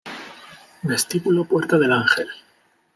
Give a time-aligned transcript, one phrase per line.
[0.83, 2.27] Vestíbulo Puerta del Ángel